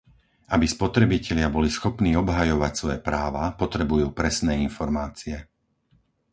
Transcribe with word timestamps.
Aby 0.55 0.65
spotrebitelia 0.75 1.45
boli 1.55 1.69
schopní 1.77 2.11
obhajovať 2.23 2.71
svoje 2.75 2.97
práva, 3.07 3.45
potrebujú 3.61 4.07
presné 4.19 4.53
informácie. 4.67 5.37